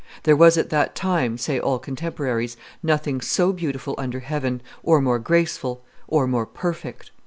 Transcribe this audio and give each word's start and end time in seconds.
"There 0.23 0.35
was 0.35 0.57
at 0.57 0.71
that 0.71 0.95
time," 0.95 1.37
say 1.37 1.59
all 1.59 1.77
contemporaries, 1.77 2.57
"nothing 2.81 3.21
so 3.21 3.53
beautiful 3.53 3.93
under 3.99 4.21
heaven, 4.21 4.63
or 4.81 4.99
more 4.99 5.19
graceful, 5.19 5.83
or 6.07 6.25
more 6.25 6.47
perfect." 6.47 7.11